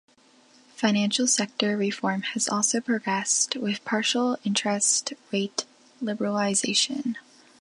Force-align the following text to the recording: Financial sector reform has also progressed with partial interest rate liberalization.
Financial 0.73 1.27
sector 1.27 1.77
reform 1.77 2.23
has 2.33 2.49
also 2.49 2.81
progressed 2.81 3.55
with 3.57 3.85
partial 3.85 4.35
interest 4.43 5.13
rate 5.31 5.65
liberalization. 6.01 7.17